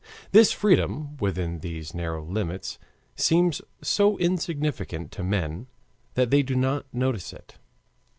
This 0.31 0.51
freedom 0.51 1.15
within 1.17 1.59
these 1.59 1.93
narrow 1.93 2.25
limits 2.25 2.79
seems 3.15 3.61
so 3.83 4.17
insignificant 4.17 5.11
to 5.11 5.23
men 5.23 5.67
that 6.15 6.31
they 6.31 6.41
do 6.41 6.55
not 6.55 6.91
notice 6.91 7.31
it. 7.31 7.59